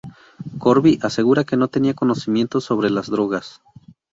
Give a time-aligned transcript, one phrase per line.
[0.57, 3.61] Corby asegura que no tenía conocimiento sobre las drogas.